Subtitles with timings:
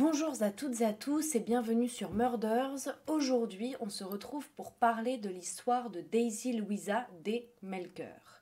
[0.00, 2.96] Bonjour à toutes et à tous et bienvenue sur Murders.
[3.06, 8.40] Aujourd'hui, on se retrouve pour parler de l'histoire de Daisy Louisa des Melker.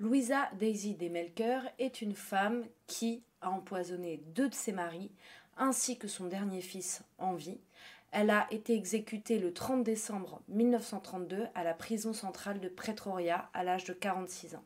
[0.00, 5.12] Louisa Daisy des Melker est une femme qui a empoisonné deux de ses maris
[5.56, 7.60] ainsi que son dernier fils en vie.
[8.10, 13.62] Elle a été exécutée le 30 décembre 1932 à la prison centrale de Pretoria à
[13.62, 14.64] l'âge de 46 ans.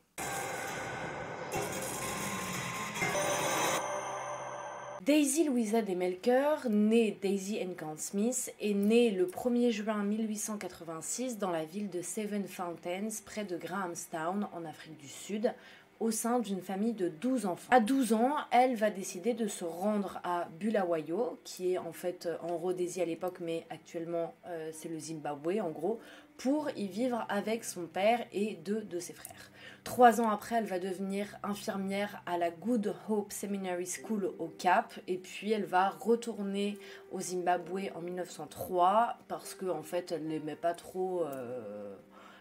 [5.05, 11.65] Daisy Louisa Demelker, née Daisy Encan Smith, est née le 1er juin 1886 dans la
[11.65, 15.53] ville de Seven Fountains, près de Grahamstown, en Afrique du Sud,
[15.99, 17.73] au sein d'une famille de 12 enfants.
[17.73, 22.29] À 12 ans, elle va décider de se rendre à Bulawayo, qui est en fait
[22.41, 25.99] en Rhodésie à l'époque, mais actuellement euh, c'est le Zimbabwe en gros,
[26.37, 29.53] pour y vivre avec son père et deux de ses frères.
[29.85, 34.95] Trois ans après, elle va devenir infirmière à la Good Hope Seminary School au Cap.
[35.09, 36.79] Et puis, elle va retourner
[37.11, 41.25] au Zimbabwe en 1903 parce qu'en en fait, elle n'aimait pas trop.
[41.25, 41.97] Euh,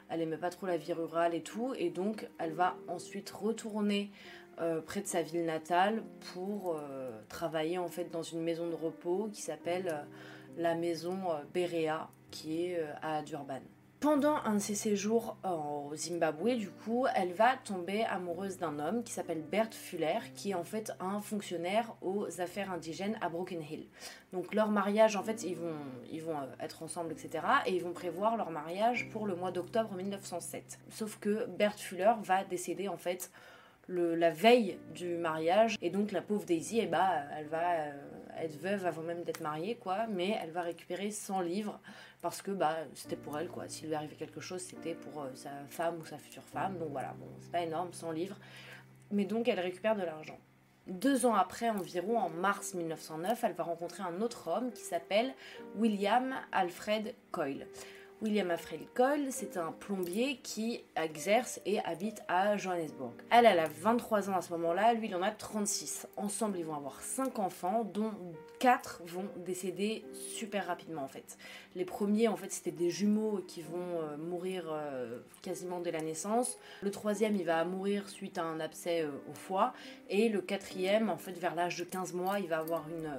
[0.10, 1.74] elle pas trop la vie rurale et tout.
[1.78, 4.12] Et donc, elle va ensuite retourner
[4.60, 8.76] euh, près de sa ville natale pour euh, travailler en fait dans une maison de
[8.76, 10.06] repos qui s'appelle
[10.58, 11.18] la maison
[11.54, 13.62] Berea, qui est à Durban.
[14.02, 19.04] Pendant un de ses séjours au Zimbabwe, du coup, elle va tomber amoureuse d'un homme
[19.04, 23.62] qui s'appelle Bert Fuller, qui est en fait un fonctionnaire aux affaires indigènes à Broken
[23.62, 23.86] Hill.
[24.34, 25.76] Donc leur mariage, en fait, ils vont,
[26.12, 27.46] ils vont euh, être ensemble, etc.
[27.68, 30.80] Et ils vont prévoir leur mariage pour le mois d'octobre 1907.
[30.90, 33.30] Sauf que Bert Fuller va décéder en fait
[33.92, 35.76] la veille du mariage.
[35.82, 37.92] Et donc la pauvre Daisy, eh bah, elle va euh,
[38.40, 40.08] être veuve avant même d'être mariée, quoi.
[40.08, 41.80] Mais elle va récupérer 100 livres
[42.22, 43.68] parce que bah, c'était pour elle, quoi.
[43.68, 46.78] S'il lui arrivait quelque chose, c'était pour euh, sa femme ou sa future femme.
[46.78, 48.38] Donc voilà, bon, c'est pas énorme, 100 livres.
[49.12, 50.38] Mais donc elle récupère de l'argent.
[50.88, 55.34] Deux ans après, environ en mars 1909, elle va rencontrer un autre homme qui s'appelle
[55.76, 57.68] William Alfred Coyle.
[58.22, 63.14] William Alfred Coyle, c'est un plombier qui exerce et habite à Johannesburg.
[63.32, 66.08] Elle, elle a 23 ans à ce moment-là, lui, il en a 36.
[66.18, 68.12] Ensemble, ils vont avoir 5 enfants, dont
[68.60, 71.36] 4 vont décéder super rapidement en fait.
[71.76, 76.02] Les premiers, en fait, c'était des jumeaux qui vont euh, mourir euh, quasiment dès la
[76.02, 76.60] naissance.
[76.84, 79.74] Le troisième, il va mourir suite à un abcès euh, au foie.
[80.10, 83.10] Et le quatrième, en fait, vers l'âge de 15 mois, il va avoir une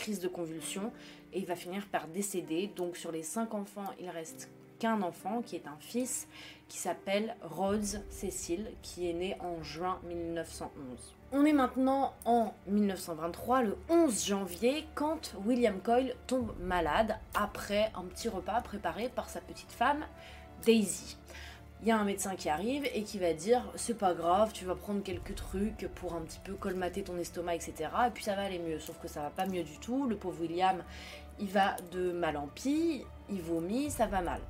[0.00, 0.92] crise de convulsion
[1.34, 2.70] et il va finir par décéder.
[2.74, 6.26] Donc sur les cinq enfants, il reste qu'un enfant qui est un fils
[6.68, 10.70] qui s'appelle Rhodes Cécile qui est né en juin 1911.
[11.32, 18.04] On est maintenant en 1923, le 11 janvier, quand William Coyle tombe malade après un
[18.04, 20.04] petit repas préparé par sa petite femme
[20.64, 21.18] Daisy
[21.82, 24.64] il y a un médecin qui arrive et qui va dire c'est pas grave, tu
[24.64, 27.90] vas prendre quelques trucs pour un petit peu colmater ton estomac, etc.
[28.06, 28.78] Et puis ça va aller mieux.
[28.78, 30.06] Sauf que ça va pas mieux du tout.
[30.06, 30.82] Le pauvre William,
[31.38, 34.40] il va de mal en pis, il vomit, ça va mal.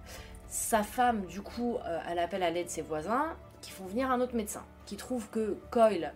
[0.49, 4.21] Sa femme, du coup, euh, elle appelle à l'aide ses voisins qui font venir un
[4.21, 6.13] autre médecin qui trouve que Coyle,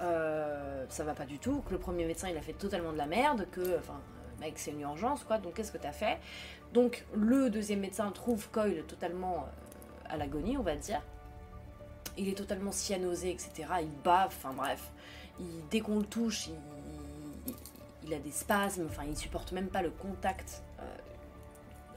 [0.00, 2.98] euh, ça va pas du tout, que le premier médecin il a fait totalement de
[2.98, 4.00] la merde, que, enfin,
[4.40, 6.18] mec, c'est une urgence quoi, donc qu'est-ce que t'as fait?
[6.72, 9.44] Donc le deuxième médecin trouve Coyle totalement.
[9.44, 9.65] Euh,
[10.08, 11.02] à l'agonie, on va dire.
[12.16, 13.68] Il est totalement cyanosé, etc.
[13.82, 14.90] Il bave, enfin bref.
[15.70, 16.48] Dès qu'on le touche,
[18.04, 20.82] il, a des spasmes, enfin il supporte même pas le contact euh,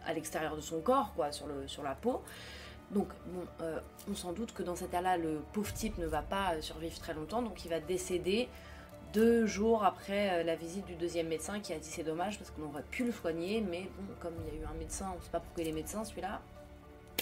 [0.06, 1.48] à l'extérieur de son corps, quoi, sur,
[1.84, 2.22] la peau.
[2.92, 6.22] Donc, bon, euh, on s'en doute que dans cet état-là, le pauvre type ne va
[6.22, 8.50] pas survivre très longtemps, donc il va décéder
[9.14, 12.52] deux jours après euh, la visite du deuxième médecin qui a dit c'est dommage parce
[12.52, 15.22] qu'on aurait pu le soigner, mais bon, comme il y a eu un médecin, on
[15.22, 16.42] sait pas pourquoi il est médecin celui-là,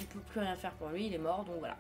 [0.02, 1.78] on peut plus rien faire pour lui, il est mort, donc voilà.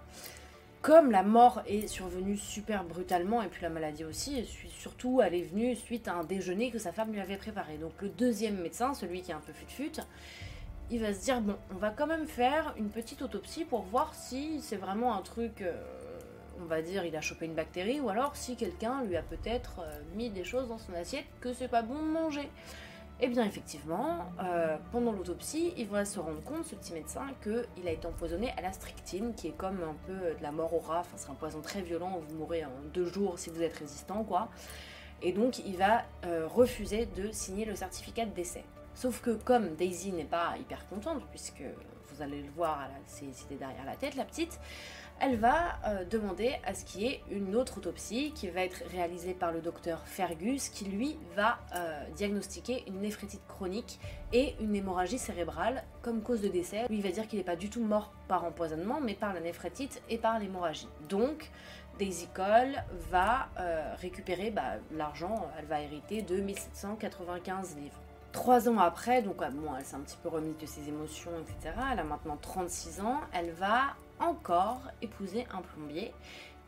[0.81, 5.41] Comme la mort est survenue super brutalement, et puis la maladie aussi, surtout elle est
[5.41, 7.77] venue suite à un déjeuner que sa femme lui avait préparé.
[7.77, 9.99] Donc le deuxième médecin, celui qui est un peu fut-fut,
[10.89, 14.13] il va se dire, bon, on va quand même faire une petite autopsie pour voir
[14.15, 15.73] si c'est vraiment un truc, euh,
[16.61, 19.81] on va dire, il a chopé une bactérie, ou alors si quelqu'un lui a peut-être
[19.81, 22.49] euh, mis des choses dans son assiette que c'est pas bon de manger.
[23.19, 27.87] Eh bien effectivement, euh, pendant l'autopsie, il va se rendre compte, ce petit médecin, qu'il
[27.87, 30.79] a été empoisonné à la stryctine, qui est comme un peu de la mort au
[30.79, 34.23] rat, c'est un poison très violent, vous mourrez en deux jours si vous êtes résistant,
[34.23, 34.49] quoi.
[35.23, 38.63] Et donc il va euh, refuser de signer le certificat de décès.
[38.93, 41.63] Sauf que comme Daisy n'est pas hyper contente, puisque
[42.09, 43.25] vous allez le voir, c'est
[43.57, 44.59] derrière la tête, la petite,
[45.19, 48.83] elle va euh, demander à ce qu'il y ait une autre autopsie qui va être
[48.91, 53.99] réalisée par le docteur Fergus qui lui va euh, diagnostiquer une néphrétite chronique
[54.33, 56.87] et une hémorragie cérébrale comme cause de décès.
[56.89, 60.01] Lui va dire qu'il n'est pas du tout mort par empoisonnement mais par la néphrétite
[60.09, 60.89] et par l'hémorragie.
[61.09, 61.49] Donc
[61.97, 67.99] Daisy Cole va euh, récupérer bah, l'argent, elle va hériter de 1795 livres.
[68.31, 71.75] Trois ans après, donc bon, elle s'est un petit peu remise de ses émotions, etc.
[71.91, 73.21] Elle a maintenant 36 ans.
[73.33, 76.13] Elle va encore épouser un plombier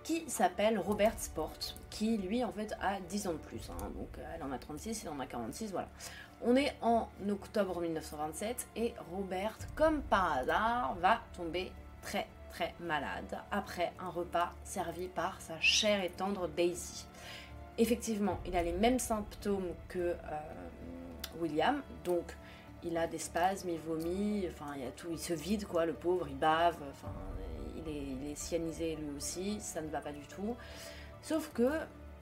[0.03, 3.69] qui s'appelle Robert Sport, qui lui en fait a 10 ans de plus.
[3.69, 3.89] Hein.
[3.95, 5.89] donc elle en a 36, il en a 46, voilà.
[6.41, 13.37] On est en octobre 1927 et Robert, comme par hasard, va tomber très très malade
[13.51, 17.05] après un repas servi par sa chère et tendre Daisy.
[17.77, 20.15] Effectivement, il a les mêmes symptômes que euh,
[21.39, 22.35] William, donc
[22.83, 24.73] il a des spasmes, il vomit, enfin
[25.09, 27.13] il se vide quoi, le pauvre, il bave, enfin
[27.77, 30.55] il est, il cyanisé lui aussi, ça ne va pas du tout.
[31.21, 31.69] Sauf que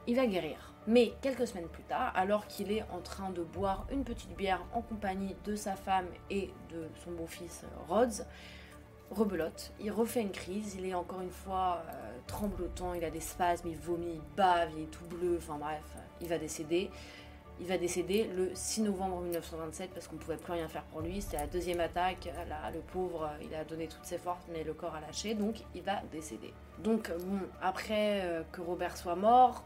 [0.07, 0.73] il va guérir.
[0.87, 4.63] Mais quelques semaines plus tard, alors qu'il est en train de boire une petite bière
[4.73, 8.25] en compagnie de sa femme et de son beau-fils Rhodes,
[9.11, 13.19] rebelote, il refait une crise, il est encore une fois euh, tremblotant, il a des
[13.19, 15.83] spasmes, il vomit, il bave, il est tout bleu, enfin bref,
[16.21, 16.89] il va décéder.
[17.59, 21.01] Il va décéder le 6 novembre 1927 parce qu'on ne pouvait plus rien faire pour
[21.01, 21.21] lui.
[21.21, 22.29] C'était la deuxième attaque.
[22.73, 25.81] le pauvre, il a donné toutes ses forces, mais le corps a lâché, donc il
[25.81, 26.53] va décéder.
[26.79, 27.11] Donc,
[27.61, 29.63] après euh, que Robert soit mort,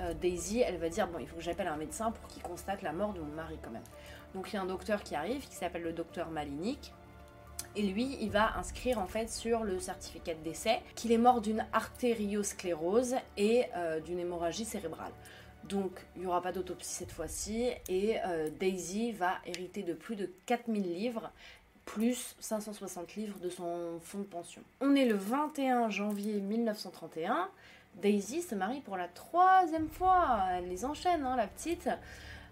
[0.00, 2.82] euh, Daisy, elle va dire Bon, il faut que j'appelle un médecin pour qu'il constate
[2.82, 3.82] la mort de mon mari quand même.
[4.34, 6.92] Donc, il y a un docteur qui arrive qui s'appelle le docteur Malinik
[7.76, 11.40] et lui, il va inscrire en fait sur le certificat de décès qu'il est mort
[11.40, 15.12] d'une artériosclérose et euh, d'une hémorragie cérébrale.
[15.64, 20.16] Donc il n'y aura pas d'autopsie cette fois-ci et euh, Daisy va hériter de plus
[20.16, 21.30] de 4000 livres
[21.84, 24.62] plus 560 livres de son fonds de pension.
[24.80, 27.48] On est le 21 janvier 1931.
[27.96, 30.40] Daisy se marie pour la troisième fois.
[30.52, 31.88] Elle les enchaîne, hein, la petite.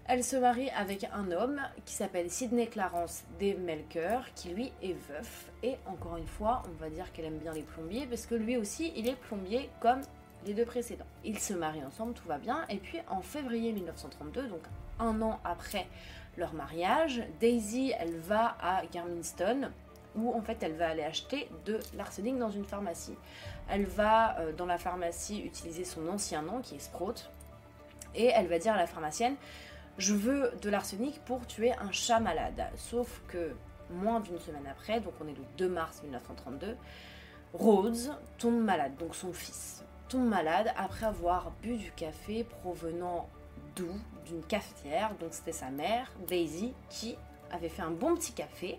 [0.06, 4.96] Elle se marie avec un homme qui s'appelle Sidney Clarence des Melker, qui lui est
[5.08, 5.50] veuf.
[5.62, 8.56] Et encore une fois, on va dire qu'elle aime bien les plombiers, parce que lui
[8.56, 10.00] aussi, il est plombier comme
[10.46, 11.06] les deux précédents.
[11.24, 12.64] Ils se marient ensemble, tout va bien.
[12.68, 14.62] Et puis en février 1932, donc
[14.98, 15.86] un an après
[16.36, 19.70] leur mariage, Daisy, elle va à Garminston,
[20.16, 23.16] où en fait elle va aller acheter de l'arsenic dans une pharmacie.
[23.68, 27.30] Elle va euh, dans la pharmacie utiliser son ancien nom qui est Sprout,
[28.14, 29.36] et elle va dire à la pharmacienne
[29.98, 32.62] je veux de l'arsenic pour tuer un chat malade.
[32.76, 33.54] Sauf que
[33.90, 36.76] moins d'une semaine après, donc on est le 2 mars 1932,
[37.52, 43.28] Rhodes tombe malade, donc son fils tombe malade après avoir bu du café provenant
[43.76, 43.92] d'où?
[44.26, 47.16] D'une cafetière, donc c'était sa mère, Daisy, qui
[47.50, 48.78] avait fait un bon petit café,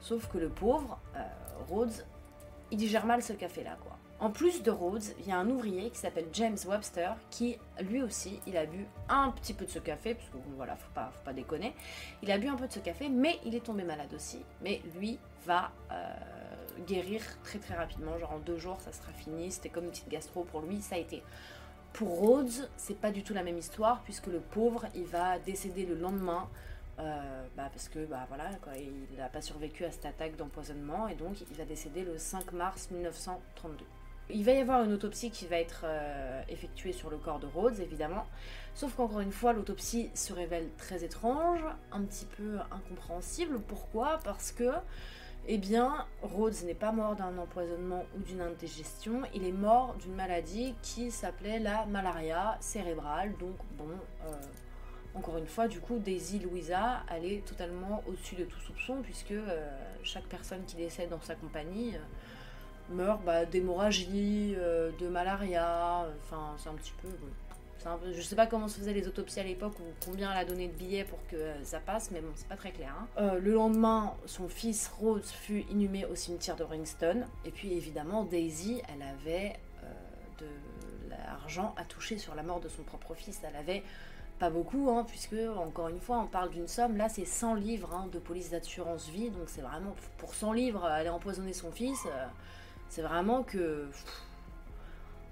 [0.00, 1.20] sauf que le pauvre, euh,
[1.68, 2.04] Rhodes,
[2.72, 3.99] il digère mal ce café-là, quoi.
[4.20, 8.02] En plus de Rhodes, il y a un ouvrier qui s'appelle James Webster qui, lui
[8.02, 11.10] aussi, il a bu un petit peu de ce café, parce que voilà, faut pas,
[11.24, 11.74] faut déconner.
[12.22, 14.44] Il a bu un peu de ce café, mais il est tombé malade aussi.
[14.62, 16.14] Mais lui va euh,
[16.86, 19.50] guérir très très rapidement, genre en deux jours, ça sera fini.
[19.50, 21.22] C'était comme une petite gastro pour lui, ça a été.
[21.94, 25.86] Pour Rhodes, c'est pas du tout la même histoire, puisque le pauvre, il va décéder
[25.86, 26.46] le lendemain.
[26.98, 31.14] Euh, bah parce que bah voilà il n'a pas survécu à cette attaque d'empoisonnement et
[31.14, 33.86] donc il va décéder le 5 mars 1932.
[34.32, 37.46] Il va y avoir une autopsie qui va être euh, effectuée sur le corps de
[37.46, 38.26] Rhodes, évidemment.
[38.74, 41.60] Sauf qu'encore une fois, l'autopsie se révèle très étrange,
[41.92, 43.60] un petit peu incompréhensible.
[43.60, 44.18] Pourquoi?
[44.24, 44.70] Parce que,
[45.48, 50.14] eh bien, Rhodes n'est pas mort d'un empoisonnement ou d'une indigestion, il est mort d'une
[50.14, 53.34] maladie qui s'appelait la malaria cérébrale.
[53.38, 53.88] Donc, bon,
[54.26, 54.32] euh,
[55.14, 59.32] encore une fois, du coup, Daisy Louisa, elle est totalement au-dessus de tout soupçon, puisque
[59.32, 59.68] euh,
[60.02, 61.94] chaque personne qui décède dans sa compagnie
[62.90, 67.08] meurt bah, d'hémorragie, euh, de malaria, enfin c'est un petit peu...
[68.14, 70.68] Je sais pas comment se faisaient les autopsies à l'époque ou combien elle a donné
[70.68, 72.94] de billets pour que euh, ça passe, mais bon, c'est pas très clair.
[72.94, 73.06] Hein.
[73.16, 77.24] Euh, le lendemain, son fils Rose fut inhumé au cimetière de Ringston.
[77.46, 79.54] Et puis évidemment, Daisy, elle avait
[80.38, 80.46] de
[81.08, 83.40] l'argent à toucher sur la mort de son propre fils.
[83.48, 83.82] Elle avait
[84.38, 86.98] pas beaucoup, hein, puisque encore une fois, on parle d'une somme.
[86.98, 90.84] Là, c'est 100 livres hein, de police d'assurance vie, donc c'est vraiment pour 100 livres,
[90.84, 92.06] aller empoisonner son fils.
[92.90, 93.88] C'est vraiment que.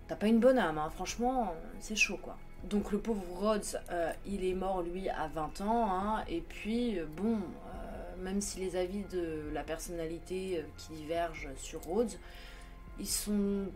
[0.07, 0.88] T'as pas une bonne âme, hein.
[0.88, 2.38] franchement, c'est chaud quoi.
[2.65, 6.25] Donc le pauvre Rhodes, euh, il est mort lui à 20 ans, hein.
[6.29, 11.83] et puis bon, euh, même si les avis de la personnalité euh, qui divergent sur
[11.83, 12.12] Rhodes,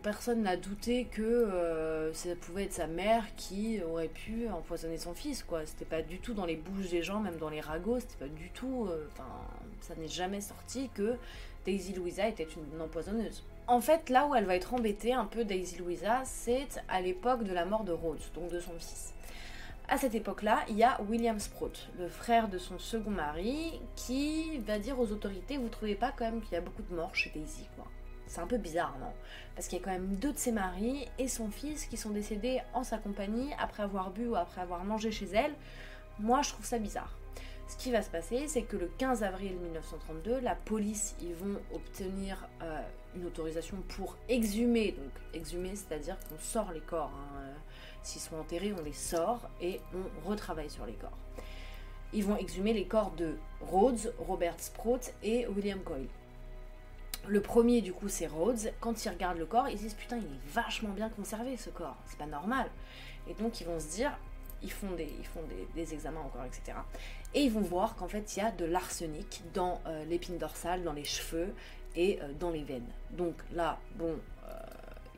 [0.01, 5.43] personne n'a douté que ça pouvait être sa mère qui aurait pu empoisonner son fils,
[5.43, 5.65] quoi.
[5.65, 8.33] C'était pas du tout dans les bouches des gens, même dans les ragots, c'était pas
[8.33, 8.89] du tout.
[9.11, 9.29] Enfin,
[9.81, 11.15] ça n'est jamais sorti que
[11.65, 13.43] Daisy Louisa était une empoisonneuse.
[13.67, 17.43] En fait, là où elle va être embêtée un peu Daisy Louisa, c'est à l'époque
[17.43, 19.13] de la mort de Rhodes, donc de son fils.
[19.87, 24.57] À cette époque-là, il y a William Sprout, le frère de son second mari, qui
[24.59, 27.15] va dire aux autorités Vous trouvez pas quand même qu'il y a beaucoup de morts
[27.15, 27.85] chez Daisy, quoi
[28.33, 29.13] C'est un peu bizarre, non?
[29.53, 32.09] Parce qu'il y a quand même deux de ses maris et son fils qui sont
[32.09, 35.53] décédés en sa compagnie après avoir bu ou après avoir mangé chez elle.
[36.17, 37.15] Moi, je trouve ça bizarre.
[37.67, 41.59] Ce qui va se passer, c'est que le 15 avril 1932, la police, ils vont
[41.75, 42.81] obtenir euh,
[43.15, 44.93] une autorisation pour exhumer.
[44.93, 47.11] Donc, exhumer, c'est-à-dire qu'on sort les corps.
[47.13, 47.51] Hein.
[48.01, 51.19] S'ils sont enterrés, on les sort et on retravaille sur les corps.
[52.13, 56.07] Ils vont exhumer les corps de Rhodes, Robert Sprout et William Coyle.
[57.27, 58.73] Le premier, du coup, c'est Rhodes.
[58.79, 61.97] Quand ils regardent le corps, ils disent Putain, il est vachement bien conservé ce corps,
[62.05, 62.69] c'est pas normal.
[63.29, 64.17] Et donc, ils vont se dire
[64.63, 65.41] ils font des, ils font
[65.75, 66.77] des, examens encore, etc.
[67.33, 70.83] Et ils vont voir qu'en fait, il y a de l'arsenic dans euh, l'épine dorsale,
[70.83, 71.53] dans les cheveux
[71.95, 72.89] et euh, dans les veines.
[73.11, 74.15] Donc là, bon,
[74.47, 74.53] euh,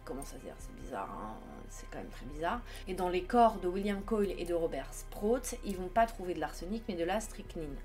[0.03, 1.35] comment ça se dire C'est bizarre, hein
[1.69, 2.61] c'est quand même très bizarre.
[2.87, 6.33] Et dans les corps de William Coyle et de Robert Sprout, ils vont pas trouver
[6.33, 7.75] de l'arsenic, mais de la strychnine.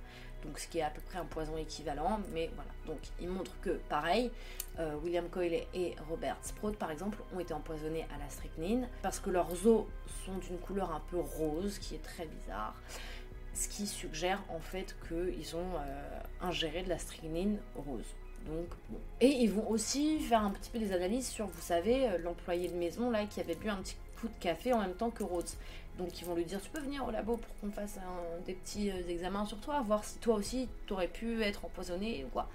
[0.45, 2.71] Donc ce qui est à peu près un poison équivalent, mais voilà.
[2.87, 4.31] Donc ils montrent que, pareil,
[4.79, 9.21] euh, William Coyle et Robert Sprout, par exemple, ont été empoisonnés à la strychnine parce
[9.21, 9.85] que leurs os
[10.25, 12.75] sont d'une couleur un peu rose, qui est très bizarre.
[13.53, 18.07] Ce qui suggère en fait qu'ils ont euh, ingéré de la strychnine rose.
[18.47, 18.69] Donc,
[19.21, 22.69] Et ils vont aussi faire un petit peu des analyses sur, vous savez, euh, l'employé
[22.69, 25.23] de maison là qui avait bu un petit coup de café en même temps que
[25.23, 25.51] Rhodes.
[26.01, 27.99] Donc ils vont lui dire tu peux venir au labo pour qu'on fasse
[28.47, 32.25] des petits euh, examens sur toi, voir si toi aussi tu aurais pu être empoisonné
[32.25, 32.49] ou quoi.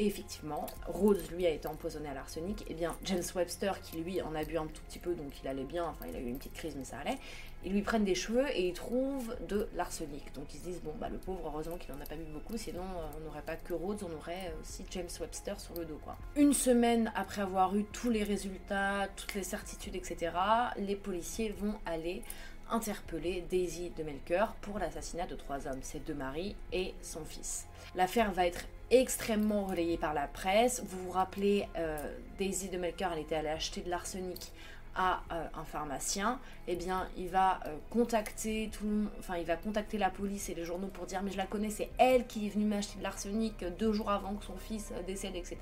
[0.00, 2.62] Et effectivement, Rhodes lui a été empoisonné à l'arsenic.
[2.62, 5.32] Et eh bien James Webster qui lui en a bu un tout petit peu, donc
[5.42, 7.18] il allait bien, enfin il a eu une petite crise mais ça allait
[7.64, 10.32] ils lui prennent des cheveux et ils trouvent de l'arsenic.
[10.34, 12.56] Donc ils se disent, bon, bah le pauvre, heureusement qu'il n'en a pas vu beaucoup,
[12.56, 15.98] sinon euh, on n'aurait pas que Rhodes, on aurait aussi James Webster sur le dos,
[16.02, 16.16] quoi.
[16.36, 20.32] Une semaine après avoir eu tous les résultats, toutes les certitudes, etc.,
[20.76, 22.22] les policiers vont aller
[22.70, 27.66] interpeller Daisy de Melker pour l'assassinat de trois hommes, ses deux maris et son fils.
[27.94, 30.82] L'affaire va être extrêmement relayée par la presse.
[30.86, 31.96] Vous vous rappelez, euh,
[32.38, 34.52] Daisy de Melker, elle était allée acheter de l'arsenic
[34.94, 39.56] à euh, un pharmacien, eh bien, il va euh, contacter tout le enfin, il va
[39.56, 42.46] contacter la police et les journaux pour dire mais je la connais, c'est elle qui
[42.46, 45.58] est venue m'acheter de l'arsenic deux jours avant que son fils décède, etc.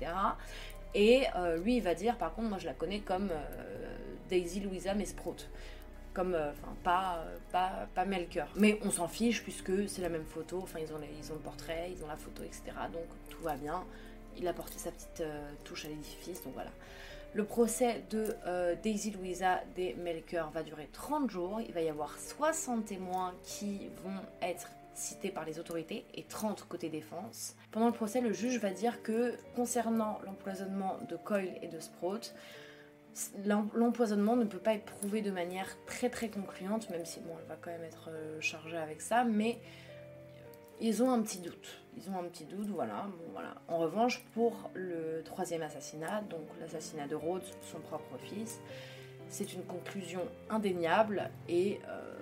[0.95, 1.25] Et
[1.63, 3.29] lui, il va dire par contre, moi je la connais comme
[4.29, 5.47] Daisy Louisa Mesprout
[6.17, 10.59] comme enfin pas pas pas Melker mais on s'en fiche puisque c'est la même photo
[10.63, 12.59] enfin ils ont ils ont le portrait ils ont la photo etc
[12.91, 13.83] donc tout va bien
[14.35, 15.23] il a porté sa petite
[15.63, 16.71] touche à l'édifice donc voilà
[17.33, 21.61] le procès de euh, Daisy Louisa des Melker va durer 30 jours.
[21.61, 26.65] Il va y avoir 60 témoins qui vont être cités par les autorités et 30
[26.67, 27.55] côté défense.
[27.71, 32.33] Pendant le procès, le juge va dire que concernant l'empoisonnement de Coyle et de Sprout,
[33.73, 37.47] l'empoisonnement ne peut pas être prouvé de manière très très concluante, même si bon, elle
[37.47, 39.59] va quand même être euh, chargée avec ça, mais
[40.79, 41.81] ils ont un petit doute.
[41.97, 43.07] Ils ont un petit doute, voilà.
[43.33, 43.55] voilà.
[43.67, 48.59] En revanche, pour le troisième assassinat, donc l'assassinat de Rhodes, son propre fils,
[49.29, 52.13] c'est une conclusion indéniable et euh,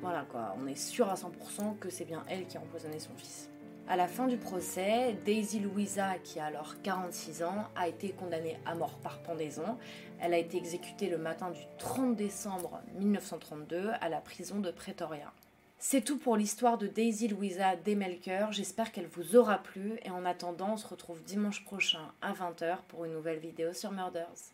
[0.00, 3.14] voilà quoi, on est sûr à 100% que c'est bien elle qui a empoisonné son
[3.16, 3.50] fils.
[3.88, 8.58] À la fin du procès, Daisy Louisa, qui a alors 46 ans, a été condamnée
[8.66, 9.78] à mort par pendaison.
[10.20, 15.32] Elle a été exécutée le matin du 30 décembre 1932 à la prison de Pretoria.
[15.78, 18.48] C'est tout pour l'histoire de Daisy Louisa Demelker.
[18.50, 22.78] J'espère qu'elle vous aura plu et en attendant, on se retrouve dimanche prochain à 20h
[22.88, 24.52] pour une nouvelle vidéo sur Murders.